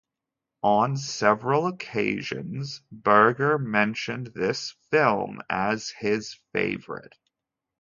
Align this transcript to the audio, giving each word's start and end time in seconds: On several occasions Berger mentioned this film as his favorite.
On 0.63 0.97
several 0.97 1.67
occasions 1.67 2.81
Berger 2.91 3.59
mentioned 3.59 4.31
this 4.33 4.71
film 4.89 5.41
as 5.47 5.91
his 5.91 6.39
favorite. 6.53 7.13